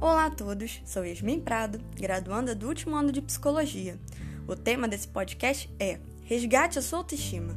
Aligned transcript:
Olá 0.00 0.26
a 0.26 0.30
todos, 0.30 0.80
sou 0.84 1.04
Yasmin 1.04 1.40
Prado, 1.40 1.80
graduanda 1.94 2.54
do 2.54 2.68
último 2.68 2.96
ano 2.96 3.12
de 3.12 3.20
Psicologia. 3.20 3.98
O 4.46 4.56
tema 4.56 4.88
desse 4.88 5.08
podcast 5.08 5.68
é 5.78 6.00
Resgate 6.22 6.78
a 6.78 6.82
sua 6.82 7.00
autoestima. 7.00 7.56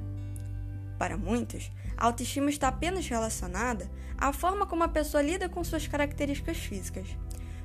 Para 0.98 1.18
muitos, 1.18 1.72
a 1.98 2.06
autoestima 2.06 2.50
está 2.50 2.68
apenas 2.68 3.08
relacionada 3.08 3.90
à 4.18 4.32
forma 4.34 4.66
como 4.66 4.84
a 4.84 4.88
pessoa 4.88 5.24
lida 5.24 5.50
com 5.50 5.64
suas 5.64 5.88
características 5.88 6.58
físicas. 6.58 7.08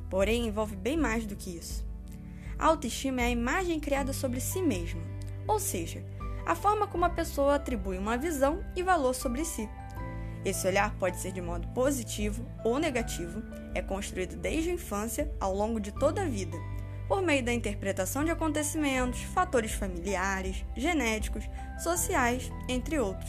Porém, 0.09 0.47
envolve 0.47 0.77
bem 0.77 0.97
mais 0.97 1.27
do 1.27 1.37
que 1.37 1.57
isso. 1.57 1.85
A 2.59 2.67
autoestima 2.67 3.21
é 3.21 3.25
a 3.25 3.31
imagem 3.31 3.81
criada 3.81 4.13
sobre 4.13 4.41
si 4.41 4.63
mesma, 4.63 5.03
ou 5.47 5.59
seja, 5.59 6.05
a 6.47 6.55
forma 6.55 6.87
como 6.87 7.05
a 7.05 7.11
pessoa 7.11 7.57
atribui 7.57 7.99
uma 7.99 8.17
visão 8.17 8.65
e 8.75 8.83
valor 8.83 9.15
sobre 9.15 9.45
si. 9.45 9.69
Esse 10.47 10.65
olhar 10.69 10.95
pode 10.95 11.17
ser 11.17 11.33
de 11.33 11.41
modo 11.41 11.67
positivo 11.75 12.47
ou 12.63 12.79
negativo, 12.79 13.43
é 13.75 13.83
construído 13.83 14.37
desde 14.37 14.71
a 14.71 14.75
infância 14.75 15.29
ao 15.41 15.53
longo 15.53 15.81
de 15.81 15.91
toda 15.91 16.23
a 16.23 16.25
vida, 16.25 16.57
por 17.09 17.21
meio 17.21 17.45
da 17.45 17.53
interpretação 17.53 18.25
de 18.25 18.31
acontecimentos, 18.31 19.21
fatores 19.23 19.73
familiares, 19.73 20.65
genéticos, 20.77 21.43
sociais, 21.83 22.49
entre 22.69 22.97
outros. 22.97 23.29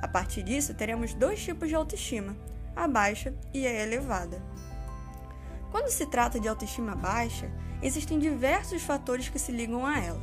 A 0.00 0.06
partir 0.06 0.44
disso, 0.44 0.72
teremos 0.72 1.14
dois 1.14 1.42
tipos 1.42 1.68
de 1.68 1.74
autoestima: 1.74 2.36
a 2.76 2.86
baixa 2.86 3.34
e 3.52 3.66
a 3.66 3.82
elevada. 3.82 4.40
Quando 5.72 5.90
se 5.90 6.06
trata 6.06 6.38
de 6.38 6.46
autoestima 6.46 6.94
baixa, 6.94 7.50
existem 7.82 8.20
diversos 8.20 8.82
fatores 8.82 9.28
que 9.28 9.38
se 9.40 9.50
ligam 9.50 9.84
a 9.84 9.98
ela, 9.98 10.22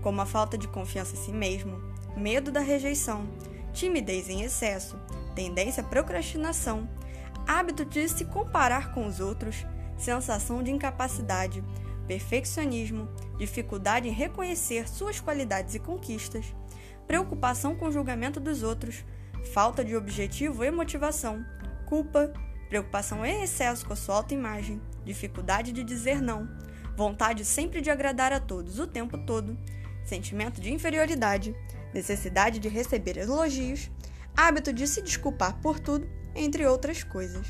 como 0.00 0.22
a 0.22 0.26
falta 0.26 0.56
de 0.56 0.66
confiança 0.68 1.14
em 1.14 1.18
si 1.18 1.32
mesmo, 1.32 1.78
medo 2.16 2.50
da 2.50 2.60
rejeição, 2.60 3.28
timidez 3.74 4.30
em 4.30 4.40
excesso, 4.40 4.96
tendência 5.40 5.82
à 5.82 5.86
procrastinação, 5.86 6.86
hábito 7.46 7.82
de 7.82 8.06
se 8.10 8.26
comparar 8.26 8.92
com 8.92 9.06
os 9.06 9.20
outros, 9.20 9.64
sensação 9.96 10.62
de 10.62 10.70
incapacidade, 10.70 11.64
perfeccionismo, 12.06 13.08
dificuldade 13.38 14.06
em 14.06 14.12
reconhecer 14.12 14.86
suas 14.86 15.18
qualidades 15.18 15.74
e 15.74 15.78
conquistas, 15.78 16.54
preocupação 17.06 17.74
com 17.74 17.86
o 17.86 17.90
julgamento 17.90 18.38
dos 18.38 18.62
outros, 18.62 19.02
falta 19.54 19.82
de 19.82 19.96
objetivo 19.96 20.62
e 20.62 20.70
motivação, 20.70 21.42
culpa, 21.86 22.30
preocupação 22.68 23.24
em 23.24 23.42
excesso 23.42 23.86
com 23.86 23.94
a 23.94 23.96
sua 23.96 24.16
autoimagem, 24.16 24.78
dificuldade 25.06 25.72
de 25.72 25.82
dizer 25.82 26.20
não, 26.20 26.46
vontade 26.94 27.46
sempre 27.46 27.80
de 27.80 27.90
agradar 27.90 28.30
a 28.30 28.40
todos 28.40 28.78
o 28.78 28.86
tempo 28.86 29.16
todo, 29.24 29.56
sentimento 30.04 30.60
de 30.60 30.70
inferioridade, 30.70 31.56
necessidade 31.94 32.58
de 32.58 32.68
receber 32.68 33.16
elogios, 33.16 33.90
hábito 34.36 34.72
de 34.72 34.86
se 34.86 35.02
desculpar 35.02 35.60
por 35.60 35.78
tudo, 35.78 36.08
entre 36.34 36.66
outras 36.66 37.02
coisas. 37.02 37.46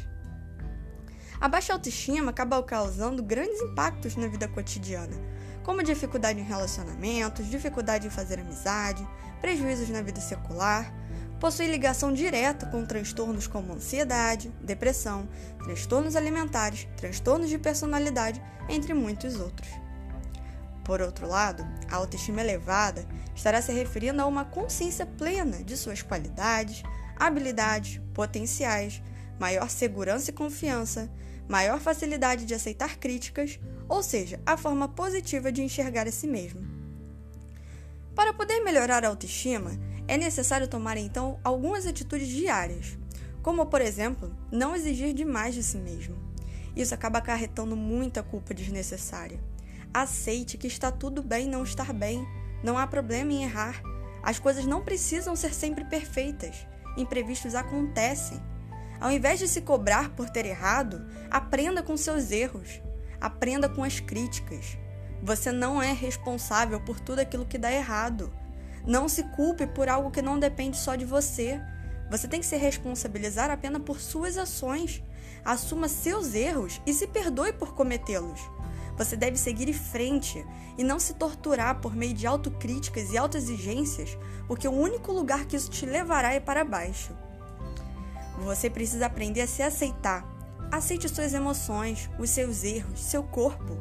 A 1.41 1.49
baixa 1.49 1.73
autoestima 1.73 2.31
acaba 2.31 2.63
causando 2.63 3.23
grandes 3.23 3.61
impactos 3.63 4.17
na 4.17 4.27
vida 4.27 4.47
cotidiana, 4.47 5.17
como 5.63 5.83
dificuldade 5.83 6.41
em 6.41 6.45
relacionamentos, 6.45 7.47
dificuldade 7.47 8.07
em 8.07 8.11
fazer 8.11 8.39
amizade, 8.39 9.07
prejuízos 9.41 9.89
na 9.89 10.03
vida 10.03 10.21
secular, 10.21 10.93
possui 11.41 11.67
ligação 11.67 12.13
direta 12.13 12.67
com 12.67 12.85
transtornos 12.85 13.47
como 13.47 13.73
ansiedade, 13.73 14.53
depressão, 14.61 15.29
transtornos 15.65 16.15
alimentares, 16.15 16.87
transtornos 16.97 17.49
de 17.49 17.59
personalidade, 17.59 18.43
entre 18.69 18.93
muitos 18.93 19.41
outros. 19.41 19.69
Por 20.85 21.01
outro 21.01 21.29
lado, 21.29 21.67
a 21.89 21.97
autoestima 21.97 22.41
elevada 22.41 23.07
estará 23.35 23.61
se 23.61 23.73
referindo 23.73 24.21
a 24.23 24.27
uma 24.27 24.45
consciência 24.45 25.07
plena 25.07 25.63
de 25.63 25.77
suas 25.77 26.03
qualidades, 26.03 26.83
habilidades, 27.17 28.01
potenciais, 28.15 29.03
maior 29.39 29.71
segurança 29.71 30.31
e 30.31 30.35
confiança, 30.35 31.11
maior 31.49 31.81
facilidade 31.81 32.45
de 32.45 32.55
aceitar 32.55 32.97
críticas, 32.97 33.59
ou 33.89 34.03
seja, 34.03 34.41
a 34.47 34.57
forma 34.57 34.89
positiva 34.89 35.51
de 35.51 35.63
enxergar 35.63 36.07
a 36.07 36.13
si 36.13 36.27
mesmo. 36.27 36.61
Para 38.15 38.33
poder 38.33 38.61
melhorar 38.61 39.05
a 39.05 39.09
autoestima, 39.09 39.73
é 40.07 40.17
necessário 40.17 40.69
tomar 40.69 40.97
então 40.97 41.39
algumas 41.43 41.87
atitudes 41.87 42.29
diárias, 42.29 42.99
como 43.43 43.67
por 43.67 43.81
exemplo, 43.81 44.37
não 44.51 44.75
exigir 44.75 45.15
demais 45.15 45.55
de 45.55 45.63
si 45.63 45.77
mesmo. 45.77 46.17
Isso 46.77 46.95
acaba 46.95 47.19
acarretando 47.19 47.77
muita 47.77 48.23
culpa 48.23 48.55
desnecessária. 48.55 49.41
Aceite 49.93 50.57
que 50.57 50.69
está 50.69 50.93
tudo 50.93 51.21
bem 51.21 51.49
não 51.49 51.65
estar 51.65 51.93
bem, 51.93 52.25
não 52.63 52.79
há 52.79 52.87
problema 52.87 53.33
em 53.33 53.43
errar. 53.43 53.83
As 54.23 54.39
coisas 54.39 54.65
não 54.65 54.85
precisam 54.85 55.35
ser 55.35 55.53
sempre 55.53 55.85
perfeitas. 55.85 56.65
Imprevistos 56.97 57.57
acontecem. 57.57 58.41
Ao 59.01 59.11
invés 59.11 59.41
de 59.41 59.49
se 59.49 59.63
cobrar 59.63 60.11
por 60.11 60.31
ter 60.31 60.47
errado, 60.47 61.05
aprenda 61.29 61.83
com 61.83 61.97
seus 61.97 62.31
erros. 62.31 62.81
Aprenda 63.21 63.69
com 63.69 63.83
as 63.83 63.99
críticas. 63.99 64.79
Você 65.23 65.51
não 65.51 65.83
é 65.83 65.93
responsável 65.93 66.81
por 66.81 67.01
tudo 67.01 67.19
aquilo 67.19 67.47
que 67.47 67.59
dá 67.59 67.73
errado. 67.73 68.33
Não 68.87 69.09
se 69.09 69.25
culpe 69.25 69.67
por 69.67 69.89
algo 69.89 70.13
que 70.13 70.23
não 70.23 70.39
depende 70.39 70.77
só 70.77 70.95
de 70.95 71.05
você. 71.05 71.61
Você 72.11 72.29
tem 72.29 72.39
que 72.39 72.47
se 72.47 72.57
responsabilizar 72.57 73.51
apenas 73.51 73.83
por 73.83 74.01
suas 74.01 74.39
ações. 74.39 75.03
Assuma 75.45 75.89
seus 75.89 76.35
erros 76.35 76.81
e 76.87 76.95
se 76.95 77.09
perdoe 77.09 77.53
por 77.53 77.75
cometê-los. 77.75 78.41
Você 79.01 79.17
deve 79.17 79.39
seguir 79.39 79.67
em 79.67 79.73
frente 79.73 80.47
e 80.77 80.85
não 80.85 81.01
se 81.01 81.15
torturar 81.15 81.81
por 81.81 81.97
meio 81.97 82.13
de 82.13 82.27
autocríticas 82.27 83.11
e 83.11 83.17
autoexigências, 83.17 84.19
porque 84.47 84.69
o 84.69 84.73
único 84.73 85.11
lugar 85.11 85.47
que 85.47 85.57
isso 85.57 85.71
te 85.71 85.87
levará 85.87 86.35
é 86.35 86.39
para 86.39 86.67
baixo. 86.67 87.17
Você 88.41 88.69
precisa 88.69 89.07
aprender 89.07 89.41
a 89.41 89.47
se 89.47 89.63
aceitar. 89.63 90.23
Aceite 90.71 91.09
suas 91.09 91.33
emoções, 91.33 92.11
os 92.19 92.29
seus 92.29 92.63
erros, 92.63 93.01
seu 93.01 93.23
corpo. 93.23 93.75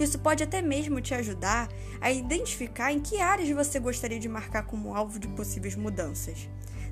Isso 0.00 0.18
pode 0.18 0.42
até 0.42 0.62
mesmo 0.62 0.98
te 0.98 1.12
ajudar 1.12 1.68
a 2.00 2.10
identificar 2.10 2.90
em 2.90 3.00
que 3.00 3.20
áreas 3.20 3.50
você 3.50 3.78
gostaria 3.78 4.18
de 4.18 4.30
marcar 4.30 4.62
como 4.62 4.94
alvo 4.94 5.18
de 5.18 5.28
possíveis 5.28 5.76
mudanças. 5.76 6.48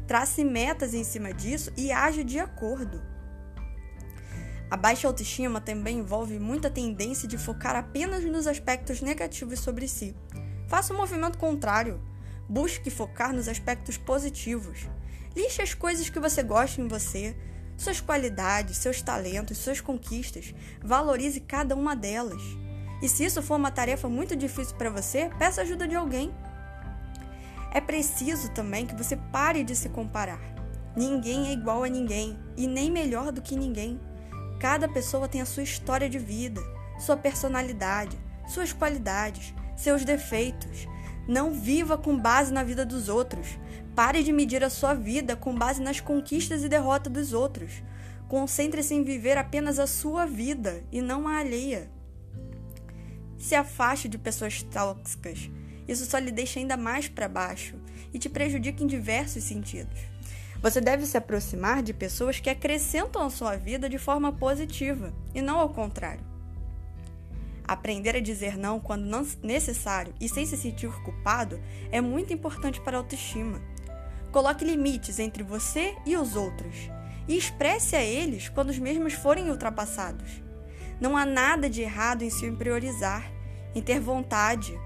Trace 0.06 0.44
metas 0.44 0.93
em 0.93 1.05
cima 1.05 1.32
disso 1.32 1.72
e 1.75 1.91
age 1.91 2.22
de 2.22 2.38
acordo. 2.38 3.12
A 4.72 4.77
baixa 4.78 5.06
autoestima 5.06 5.60
também 5.60 5.99
envolve 5.99 6.38
muita 6.38 6.71
tendência 6.71 7.28
de 7.28 7.37
focar 7.37 7.77
apenas 7.77 8.25
nos 8.25 8.47
aspectos 8.47 9.03
negativos 9.03 9.60
sobre 9.60 9.87
si. 9.87 10.16
Faça 10.66 10.94
o 10.94 10.97
um 10.97 10.99
movimento 10.99 11.37
contrário. 11.37 12.00
Busque 12.49 12.88
focar 12.88 13.34
nos 13.34 13.49
aspectos 13.49 13.99
positivos. 13.99 14.88
Lixe 15.37 15.61
as 15.61 15.75
coisas 15.75 16.09
que 16.09 16.19
você 16.19 16.43
gosta 16.43 16.81
em 16.81 16.88
você, 16.88 17.37
suas 17.77 18.00
qualidades, 18.00 18.78
seus 18.78 19.03
talentos, 19.03 19.59
suas 19.59 19.78
conquistas. 19.78 20.55
Valorize 20.82 21.41
cada 21.41 21.75
uma 21.75 21.94
delas. 21.94 22.43
E 23.03 23.11
se 23.11 23.27
isso 23.27 23.43
for 23.43 23.56
uma 23.56 23.71
tarefa 23.71 24.09
muito 24.09 24.34
difícil 24.34 24.75
para 24.77 24.88
você, 24.88 25.31
peça 25.38 25.61
ajuda 25.61 25.87
de 25.87 25.97
alguém. 25.97 26.34
É 27.75 27.81
preciso 27.82 28.50
também 28.53 28.87
que 28.87 28.97
você 28.97 29.19
pare 29.19 29.65
de 29.65 29.77
se 29.77 29.91
comparar. 29.91 30.41
Ninguém 30.97 31.49
é 31.49 31.53
igual 31.53 31.84
a 31.84 31.91
ninguém 31.91 32.38
e 32.56 32.66
nem 32.66 32.91
melhor 32.91 33.32
do 33.32 33.43
que 33.43 33.55
ninguém. 33.55 34.00
Cada 34.62 34.87
pessoa 34.87 35.27
tem 35.27 35.41
a 35.41 35.45
sua 35.45 35.65
história 35.65 36.09
de 36.09 36.21
vida, 36.21 36.62
sua 36.97 37.17
personalidade, 37.17 38.17
suas 38.47 38.73
qualidades, 38.73 39.53
seus 39.77 40.05
defeitos. 40.05 40.87
Não 41.27 41.53
viva 41.53 41.99
com 41.99 42.17
base 42.17 42.53
na 42.53 42.62
vida 42.62 42.87
dos 42.87 43.09
outros. 43.09 43.59
Pare 43.97 44.23
de 44.23 44.33
medir 44.33 44.62
a 44.62 44.71
sua 44.71 44.95
vida 44.95 45.34
com 45.34 45.53
base 45.53 45.83
nas 45.83 45.99
conquistas 45.99 46.62
e 46.62 46.69
derrotas 46.69 47.12
dos 47.12 47.33
outros. 47.33 47.83
Concentre-se 48.28 48.95
em 48.95 49.03
viver 49.03 49.37
apenas 49.37 49.81
a 49.81 49.87
sua 49.89 50.27
vida 50.27 50.84
e 50.93 51.03
não 51.03 51.27
a 51.27 51.39
alheia. 51.39 51.91
Se 53.37 53.56
afaste 53.56 54.09
de 54.09 54.17
pessoas 54.17 54.62
tóxicas. 54.62 55.50
Isso 55.89 56.06
só 56.06 56.19
lhe 56.19 56.31
deixa 56.31 56.61
ainda 56.61 56.77
mais 56.77 57.09
para 57.09 57.27
baixo 57.27 57.75
e 58.15 58.19
te 58.19 58.29
prejudica 58.29 58.84
em 58.84 58.87
diversos 58.87 59.43
sentidos. 59.43 60.12
Você 60.62 60.81
deve 60.81 61.05
se 61.05 61.17
aproximar 61.17 61.83
de 61.83 61.93
pessoas 61.93 62.38
que 62.38 62.49
acrescentam 62.49 63.26
a 63.26 63.31
sua 63.31 63.56
vida 63.56 63.88
de 63.88 63.99
forma 63.99 64.32
positiva 64.32 65.12
e 65.35 65.43
não 65.43 65.59
ao 65.59 65.70
contrário. 65.70 66.25
Aprender 67.64 68.14
a 68.14 68.20
dizer 68.20 68.56
não 68.56 68.79
quando 68.79 69.05
não 69.05 69.26
necessário 69.43 70.14
e 70.20 70.29
sem 70.29 70.47
se 70.47 70.56
sentir 70.56 70.88
culpado 71.03 71.61
é 71.91 72.00
muito 72.00 72.32
importante 72.32 72.81
para 72.81 72.97
a 72.97 73.00
autoestima. 73.00 73.61
Coloque 74.31 74.64
limites 74.64 75.19
entre 75.19 75.43
você 75.43 75.97
e 76.06 76.17
os 76.17 76.37
outros 76.37 76.75
e 77.26 77.37
expresse 77.37 77.97
a 77.97 78.03
eles 78.03 78.49
quando 78.49 78.70
os 78.70 78.79
mesmos 78.79 79.15
forem 79.15 79.50
ultrapassados. 79.50 80.43
Não 81.00 81.17
há 81.17 81.26
nada 81.26 81.69
de 81.69 81.82
errado 81.82 82.23
em 82.23 82.31
se 82.31 82.49
priorizar, 82.53 83.29
em 83.75 83.82
ter 83.82 83.99
vontade. 83.99 84.79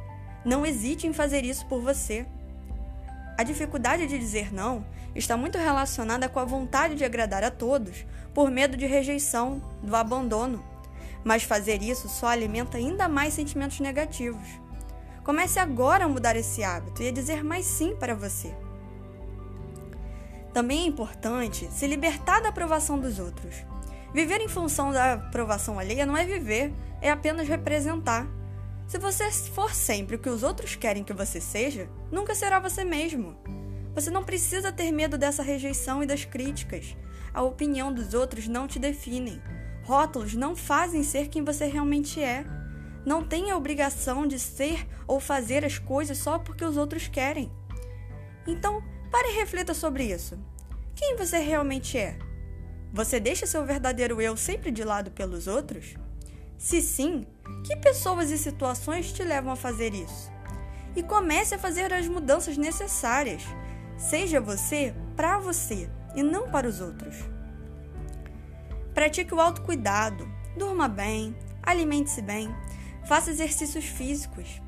Não 0.42 0.64
hesite 0.64 1.06
em 1.06 1.12
fazer 1.12 1.44
isso 1.44 1.66
por 1.66 1.82
você. 1.82 2.26
A 3.38 3.42
dificuldade 3.42 4.06
de 4.06 4.18
dizer 4.18 4.52
não 4.52 4.84
está 5.14 5.36
muito 5.36 5.58
relacionada 5.58 6.28
com 6.28 6.40
a 6.40 6.44
vontade 6.44 6.94
de 6.94 7.04
agradar 7.04 7.44
a 7.44 7.50
todos, 7.50 8.06
por 8.32 8.50
medo 8.50 8.76
de 8.76 8.86
rejeição, 8.86 9.62
do 9.82 9.94
abandono. 9.94 10.64
Mas 11.24 11.42
fazer 11.42 11.82
isso 11.82 12.08
só 12.08 12.28
alimenta 12.28 12.78
ainda 12.78 13.08
mais 13.08 13.34
sentimentos 13.34 13.80
negativos. 13.80 14.46
Comece 15.24 15.58
agora 15.58 16.04
a 16.04 16.08
mudar 16.08 16.36
esse 16.36 16.62
hábito 16.62 17.02
e 17.02 17.08
a 17.08 17.12
dizer 17.12 17.42
mais 17.42 17.66
sim 17.66 17.96
para 17.96 18.14
você. 18.14 18.54
Também 20.54 20.84
é 20.84 20.86
importante 20.86 21.68
se 21.70 21.86
libertar 21.86 22.40
da 22.40 22.48
aprovação 22.48 22.98
dos 22.98 23.18
outros. 23.18 23.56
Viver 24.14 24.40
em 24.40 24.48
função 24.48 24.92
da 24.92 25.14
aprovação 25.14 25.78
alheia 25.78 26.06
não 26.06 26.16
é 26.16 26.24
viver, 26.24 26.72
é 27.02 27.10
apenas 27.10 27.46
representar. 27.46 28.26
Se 28.86 28.98
você 28.98 29.30
for 29.30 29.74
sempre 29.74 30.14
o 30.14 30.18
que 30.18 30.28
os 30.28 30.44
outros 30.44 30.76
querem 30.76 31.02
que 31.02 31.12
você 31.12 31.40
seja, 31.40 31.88
nunca 32.10 32.34
será 32.36 32.60
você 32.60 32.84
mesmo. 32.84 33.36
Você 33.94 34.10
não 34.10 34.22
precisa 34.22 34.70
ter 34.70 34.92
medo 34.92 35.18
dessa 35.18 35.42
rejeição 35.42 36.02
e 36.02 36.06
das 36.06 36.24
críticas. 36.24 36.96
A 37.34 37.42
opinião 37.42 37.92
dos 37.92 38.14
outros 38.14 38.46
não 38.46 38.68
te 38.68 38.78
definem. 38.78 39.42
Rótulos 39.82 40.34
não 40.34 40.54
fazem 40.54 41.02
ser 41.02 41.28
quem 41.28 41.42
você 41.42 41.66
realmente 41.66 42.22
é. 42.22 42.44
Não 43.04 43.24
tem 43.26 43.50
a 43.50 43.56
obrigação 43.56 44.26
de 44.26 44.38
ser 44.38 44.86
ou 45.06 45.18
fazer 45.18 45.64
as 45.64 45.78
coisas 45.78 46.18
só 46.18 46.38
porque 46.38 46.64
os 46.64 46.76
outros 46.76 47.08
querem. 47.08 47.50
Então, 48.46 48.82
pare 49.10 49.30
e 49.30 49.36
reflita 49.36 49.74
sobre 49.74 50.04
isso. 50.04 50.38
Quem 50.94 51.16
você 51.16 51.38
realmente 51.38 51.98
é? 51.98 52.18
Você 52.92 53.18
deixa 53.18 53.46
seu 53.46 53.64
verdadeiro 53.66 54.20
eu 54.20 54.36
sempre 54.36 54.70
de 54.70 54.84
lado 54.84 55.10
pelos 55.10 55.46
outros? 55.46 55.94
Se 56.56 56.80
sim, 56.80 57.26
que 57.64 57.76
pessoas 57.76 58.30
e 58.30 58.38
situações 58.38 59.12
te 59.12 59.22
levam 59.22 59.52
a 59.52 59.56
fazer 59.56 59.94
isso? 59.94 60.30
E 60.94 61.02
comece 61.02 61.54
a 61.54 61.58
fazer 61.58 61.92
as 61.92 62.08
mudanças 62.08 62.56
necessárias. 62.56 63.42
Seja 63.96 64.40
você 64.40 64.94
para 65.14 65.38
você 65.38 65.90
e 66.14 66.22
não 66.22 66.50
para 66.50 66.68
os 66.68 66.80
outros. 66.80 67.16
Pratique 68.94 69.34
o 69.34 69.40
autocuidado, 69.40 70.26
durma 70.56 70.88
bem, 70.88 71.36
alimente-se 71.62 72.22
bem, 72.22 72.54
faça 73.06 73.30
exercícios 73.30 73.84
físicos. 73.84 74.60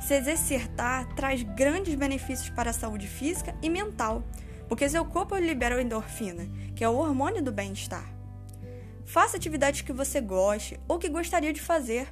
Se 0.00 0.14
exercitar 0.14 1.06
traz 1.14 1.42
grandes 1.42 1.94
benefícios 1.94 2.50
para 2.50 2.70
a 2.70 2.74
saúde 2.74 3.06
física 3.06 3.54
e 3.62 3.70
mental 3.70 4.22
porque 4.68 4.88
seu 4.88 5.04
corpo 5.04 5.36
libera 5.36 5.80
endorfina, 5.80 6.48
que 6.74 6.82
é 6.82 6.88
o 6.88 6.96
hormônio 6.96 7.42
do 7.42 7.52
bem-estar. 7.52 8.04
Faça 9.04 9.36
atividades 9.36 9.82
que 9.82 9.92
você 9.92 10.20
goste 10.20 10.80
ou 10.88 10.98
que 10.98 11.08
gostaria 11.08 11.52
de 11.52 11.60
fazer, 11.60 12.08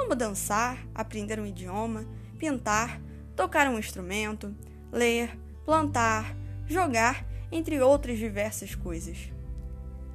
como 0.00 0.14
dançar, 0.14 0.78
aprender 0.94 1.38
um 1.38 1.46
idioma, 1.46 2.06
pintar, 2.38 3.00
tocar 3.36 3.68
um 3.68 3.78
instrumento, 3.78 4.56
ler, 4.90 5.38
plantar, 5.64 6.34
jogar, 6.66 7.26
entre 7.52 7.80
outras 7.82 8.18
diversas 8.18 8.74
coisas. 8.74 9.30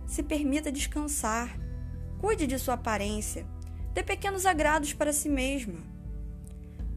Se 0.07 0.23
permita 0.23 0.71
descansar, 0.71 1.55
cuide 2.19 2.47
de 2.47 2.57
sua 2.57 2.73
aparência, 2.73 3.45
dê 3.93 4.01
pequenos 4.01 4.45
agrados 4.45 4.91
para 4.93 5.13
si 5.13 5.29
mesma. 5.29 5.79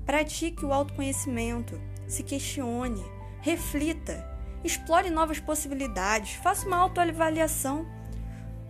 Pratique 0.06 0.64
o 0.64 0.72
autoconhecimento, 0.72 1.78
se 2.06 2.22
questione, 2.22 3.04
reflita 3.42 4.26
Explore 4.64 5.08
novas 5.08 5.38
possibilidades, 5.38 6.32
faça 6.34 6.66
uma 6.66 6.78
autoavaliação. 6.78 7.86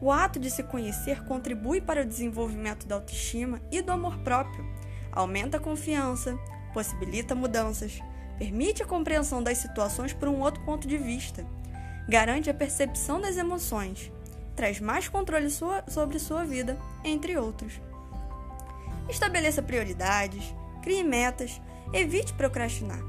O 0.00 0.12
ato 0.12 0.38
de 0.38 0.50
se 0.50 0.62
conhecer 0.62 1.24
contribui 1.24 1.80
para 1.80 2.02
o 2.02 2.06
desenvolvimento 2.06 2.86
da 2.86 2.94
autoestima 2.94 3.60
e 3.70 3.82
do 3.82 3.90
amor 3.90 4.16
próprio. 4.18 4.64
Aumenta 5.10 5.56
a 5.56 5.60
confiança, 5.60 6.38
possibilita 6.72 7.34
mudanças, 7.34 8.00
permite 8.38 8.82
a 8.82 8.86
compreensão 8.86 9.42
das 9.42 9.58
situações 9.58 10.12
por 10.12 10.28
um 10.28 10.40
outro 10.40 10.62
ponto 10.64 10.86
de 10.86 10.96
vista, 10.96 11.44
garante 12.08 12.48
a 12.48 12.54
percepção 12.54 13.20
das 13.20 13.36
emoções, 13.36 14.12
traz 14.54 14.80
mais 14.80 15.08
controle 15.08 15.50
sua, 15.50 15.84
sobre 15.88 16.18
sua 16.18 16.44
vida, 16.44 16.78
entre 17.04 17.36
outros. 17.36 17.80
Estabeleça 19.08 19.62
prioridades, 19.62 20.54
crie 20.82 21.02
metas, 21.02 21.60
evite 21.92 22.32
procrastinar. 22.34 23.00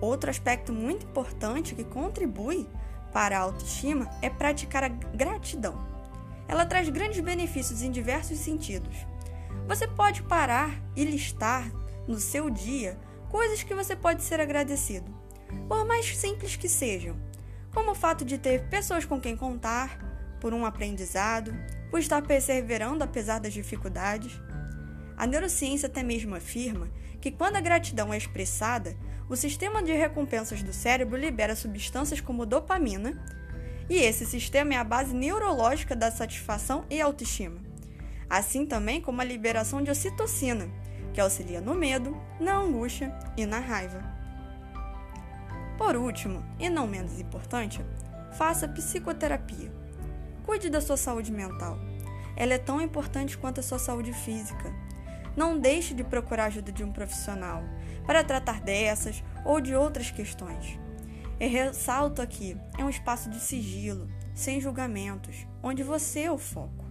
Outro 0.00 0.30
aspecto 0.30 0.72
muito 0.72 1.04
importante 1.04 1.74
que 1.74 1.84
contribui 1.84 2.66
para 3.12 3.38
a 3.38 3.40
autoestima 3.40 4.08
é 4.22 4.30
praticar 4.30 4.84
a 4.84 4.88
gratidão. 4.88 5.74
Ela 6.48 6.66
traz 6.66 6.88
grandes 6.88 7.20
benefícios 7.20 7.82
em 7.82 7.90
diversos 7.90 8.38
sentidos. 8.38 8.96
Você 9.68 9.86
pode 9.86 10.22
parar 10.22 10.70
e 10.96 11.04
listar 11.04 11.70
no 12.08 12.18
seu 12.18 12.50
dia 12.50 12.98
coisas 13.28 13.62
que 13.62 13.74
você 13.74 13.94
pode 13.94 14.22
ser 14.22 14.40
agradecido, 14.40 15.14
por 15.68 15.84
mais 15.84 16.16
simples 16.16 16.56
que 16.56 16.68
sejam, 16.68 17.16
como 17.72 17.92
o 17.92 17.94
fato 17.94 18.24
de 18.24 18.36
ter 18.36 18.68
pessoas 18.68 19.04
com 19.04 19.20
quem 19.20 19.36
contar, 19.36 19.98
por 20.40 20.52
um 20.52 20.66
aprendizado, 20.66 21.54
por 21.90 22.00
estar 22.00 22.22
perseverando 22.22 23.04
apesar 23.04 23.38
das 23.38 23.52
dificuldades. 23.52 24.40
A 25.16 25.26
neurociência 25.26 25.86
até 25.86 26.02
mesmo 26.02 26.34
afirma 26.34 26.88
que 27.20 27.30
quando 27.30 27.56
a 27.56 27.60
gratidão 27.60 28.12
é 28.12 28.16
expressada, 28.16 28.96
o 29.30 29.36
sistema 29.36 29.80
de 29.80 29.92
recompensas 29.92 30.60
do 30.60 30.72
cérebro 30.72 31.16
libera 31.16 31.54
substâncias 31.54 32.20
como 32.20 32.44
dopamina, 32.44 33.16
e 33.88 33.96
esse 33.96 34.26
sistema 34.26 34.74
é 34.74 34.76
a 34.76 34.82
base 34.82 35.14
neurológica 35.14 35.94
da 35.94 36.10
satisfação 36.10 36.84
e 36.90 37.00
autoestima. 37.00 37.60
Assim 38.28 38.66
também 38.66 39.00
como 39.00 39.20
a 39.20 39.24
liberação 39.24 39.82
de 39.82 39.90
ocitocina, 39.90 40.68
que 41.14 41.20
auxilia 41.20 41.60
no 41.60 41.74
medo, 41.74 42.16
na 42.40 42.56
angústia 42.56 43.16
e 43.36 43.46
na 43.46 43.60
raiva. 43.60 44.02
Por 45.78 45.94
último, 45.94 46.44
e 46.58 46.68
não 46.68 46.88
menos 46.88 47.20
importante, 47.20 47.80
faça 48.36 48.68
psicoterapia. 48.68 49.72
Cuide 50.44 50.68
da 50.68 50.80
sua 50.80 50.96
saúde 50.96 51.30
mental. 51.30 51.78
Ela 52.36 52.54
é 52.54 52.58
tão 52.58 52.80
importante 52.80 53.38
quanto 53.38 53.60
a 53.60 53.62
sua 53.62 53.78
saúde 53.78 54.12
física. 54.12 54.74
Não 55.36 55.58
deixe 55.58 55.94
de 55.94 56.04
procurar 56.04 56.44
a 56.44 56.46
ajuda 56.46 56.72
de 56.72 56.84
um 56.84 56.92
profissional 56.92 57.62
para 58.06 58.24
tratar 58.24 58.60
dessas 58.60 59.22
ou 59.44 59.60
de 59.60 59.74
outras 59.74 60.10
questões. 60.10 60.78
E 61.38 61.46
ressalto 61.46 62.20
aqui: 62.20 62.56
é 62.78 62.84
um 62.84 62.90
espaço 62.90 63.30
de 63.30 63.40
sigilo, 63.40 64.08
sem 64.34 64.60
julgamentos, 64.60 65.46
onde 65.62 65.82
você 65.82 66.20
é 66.20 66.32
o 66.32 66.38
foco. 66.38 66.84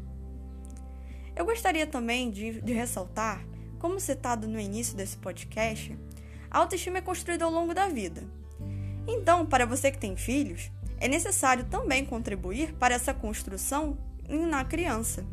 Eu 1.36 1.46
gostaria 1.46 1.88
também 1.88 2.30
de, 2.30 2.60
de 2.62 2.74
ressaltar, 2.74 3.46
como 3.80 4.00
citado 4.00 4.48
no 4.48 4.60
início 4.60 4.96
desse 4.96 5.16
podcast, 5.18 5.98
a 6.52 6.58
autoestima 6.58 6.98
é 6.98 7.02
construída 7.02 7.46
ao 7.46 7.52
longo 7.52 7.74
da 7.74 7.88
vida. 7.88 8.24
Então, 9.08 9.46
para 9.46 9.66
você 9.66 9.92
que 9.92 9.98
tem 9.98 10.18
filhos, 10.18 10.72
é 11.00 11.08
necessário 11.08 11.64
também 11.66 12.06
contribuir 12.06 12.74
para 12.74 12.94
essa 12.94 13.14
construção 13.14 13.98
na 14.28 14.66
criança. 14.66 15.26